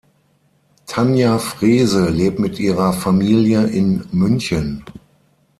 Tanja 0.87 1.37
Frehse 1.37 2.09
lebt 2.09 2.39
mit 2.39 2.57
ihrer 2.59 2.91
Familie 2.91 3.67
in 3.67 4.03
München. 4.11 4.83